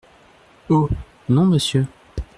[0.67, 0.89] Oh!
[1.29, 1.85] non, Monsieur.